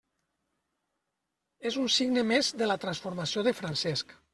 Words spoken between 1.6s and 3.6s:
És un signe més de la transformació de